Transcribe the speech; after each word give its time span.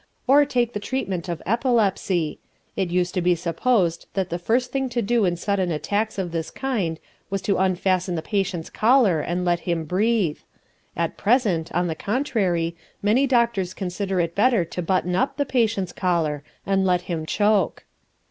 Or 0.25 0.45
take 0.45 0.73
the 0.73 0.79
treatment 0.79 1.29
of 1.29 1.43
epilepsy. 1.45 2.39
It 2.75 2.89
used 2.89 3.13
to 3.13 3.21
be 3.21 3.35
supposed 3.35 4.07
that 4.15 4.31
the 4.31 4.39
first 4.39 4.71
thing 4.71 4.89
to 4.89 4.99
do 5.03 5.25
in 5.25 5.35
sudden 5.35 5.71
attacks 5.71 6.17
of 6.17 6.31
this 6.31 6.49
kind 6.49 6.99
was 7.29 7.39
to 7.43 7.57
unfasten 7.59 8.15
the 8.15 8.23
patient's 8.23 8.71
collar 8.71 9.19
and 9.21 9.45
let 9.45 9.59
him 9.59 9.83
breathe; 9.85 10.39
at 10.97 11.17
present, 11.17 11.71
on 11.75 11.85
the 11.85 11.93
contrary, 11.93 12.75
many 13.03 13.27
doctors 13.27 13.75
consider 13.75 14.19
it 14.19 14.33
better 14.33 14.65
to 14.65 14.81
button 14.81 15.15
up 15.15 15.37
the 15.37 15.45
patient's 15.45 15.93
collar 15.93 16.43
and 16.65 16.83
let 16.83 17.01
him 17.01 17.23
choke. 17.27 17.85